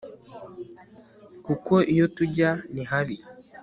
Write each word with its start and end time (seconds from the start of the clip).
kuko 1.45 1.73
iyo 1.93 2.05
tujya 2.15 2.49
ni 2.73 2.83
habi 2.89 3.15